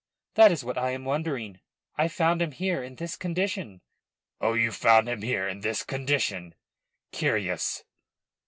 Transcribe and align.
"That 0.33 0.51
is 0.51 0.63
what 0.63 0.79
I 0.79 0.89
am 0.93 1.05
wondering. 1.05 1.59
I 1.95 2.07
found 2.07 2.41
him 2.41 2.53
here 2.53 2.81
in 2.81 2.95
this 2.95 3.15
condition." 3.15 3.81
"You 4.41 4.47
found 4.47 4.47
him 4.47 4.49
here? 4.49 4.49
Oh, 4.49 4.53
you 4.55 4.71
found 4.71 5.07
him 5.09 5.21
here 5.21 5.47
in 5.47 5.59
this 5.59 5.83
condition! 5.83 6.55
Curious!" 7.11 7.83